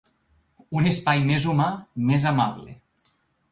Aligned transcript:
Un 0.79 0.89
espai 0.91 1.21
més 1.27 1.45
humà, 1.53 1.69
més 2.09 2.27
amable. 2.33 2.77